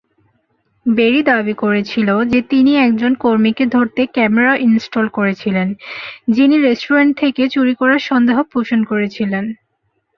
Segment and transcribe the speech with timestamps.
[0.85, 5.67] বেরি দাবি করেছিল যে তিনি একজন কর্মীকে ধরতে ক্যামেরা ইনস্টল করেছিলেন,
[6.27, 9.45] যিনি রেস্টুরেন্ট থেকে চুরি করার সন্দেহ পোষণ করেছিলেন।